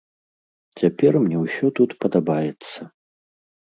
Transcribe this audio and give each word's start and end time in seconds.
Цяпер 0.79 1.13
мне 1.25 1.37
ўсё 1.43 1.65
тут 1.81 1.89
падабаецца. 2.07 2.79